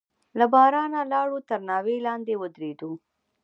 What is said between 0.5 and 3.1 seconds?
بارانه لاړو، تر ناوې لاندې ودرېدو.